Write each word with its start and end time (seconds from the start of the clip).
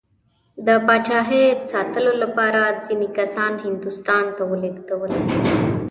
د 0.65 0.69
پاچایۍ 0.85 1.43
ساتلو 1.71 2.13
لپاره 2.23 2.61
ځینې 2.85 3.07
کسان 3.17 3.53
هندوستان 3.65 4.23
ته 4.35 4.43
ولېږدول. 4.49 5.11